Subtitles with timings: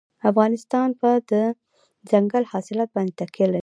[0.29, 3.59] افغانستان په دځنګل حاصلات باندې تکیه لري.